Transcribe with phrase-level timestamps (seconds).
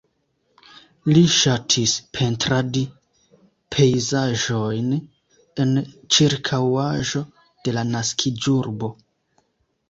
[1.15, 2.81] Li ŝatis pentradi
[3.75, 4.89] pejzaĝojn
[5.65, 5.77] en
[6.17, 7.23] ĉirkaŭaĵo
[7.69, 8.91] de la naskiĝurbo.